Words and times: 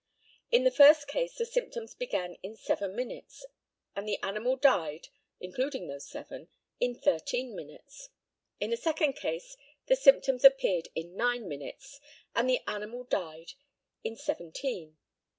In 0.49 0.63
the 0.63 0.71
first 0.71 1.07
case 1.07 1.35
the 1.35 1.45
symptoms 1.45 1.93
began 1.93 2.33
in 2.41 2.55
seven 2.55 2.95
minutes, 2.95 3.45
and 3.95 4.07
the 4.07 4.17
animal 4.23 4.55
died 4.55 5.09
(including 5.39 5.85
those 5.85 6.07
seven) 6.09 6.47
in 6.79 6.95
thirteen 6.95 7.55
minutes. 7.55 8.09
In 8.59 8.71
the 8.71 8.77
second 8.77 9.13
case 9.13 9.55
the 9.85 9.95
symptoms 9.95 10.43
appeared 10.43 10.87
in 10.95 11.15
nine 11.15 11.47
minutes, 11.47 11.99
and 12.35 12.49
the 12.49 12.61
animal 12.65 13.03
died 13.03 13.53
in 14.03 14.15
seventeen. 14.15 14.97